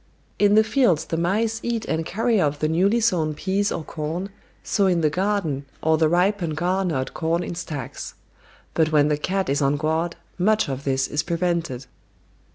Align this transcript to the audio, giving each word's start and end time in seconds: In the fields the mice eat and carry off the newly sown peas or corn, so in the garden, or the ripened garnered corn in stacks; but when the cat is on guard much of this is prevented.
In 0.39 0.55
the 0.55 0.63
fields 0.63 1.05
the 1.05 1.15
mice 1.15 1.59
eat 1.61 1.85
and 1.85 2.03
carry 2.03 2.41
off 2.41 2.57
the 2.57 2.67
newly 2.67 2.99
sown 2.99 3.35
peas 3.35 3.71
or 3.71 3.83
corn, 3.83 4.29
so 4.63 4.87
in 4.87 5.01
the 5.01 5.11
garden, 5.11 5.67
or 5.83 5.99
the 5.99 6.09
ripened 6.09 6.57
garnered 6.57 7.13
corn 7.13 7.43
in 7.43 7.53
stacks; 7.53 8.15
but 8.73 8.91
when 8.91 9.09
the 9.09 9.17
cat 9.19 9.47
is 9.47 9.61
on 9.61 9.75
guard 9.77 10.15
much 10.39 10.67
of 10.67 10.85
this 10.85 11.07
is 11.07 11.21
prevented. 11.21 11.85